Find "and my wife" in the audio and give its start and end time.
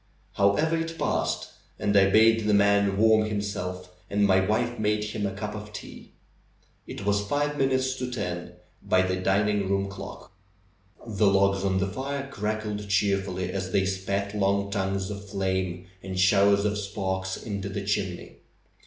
4.09-4.79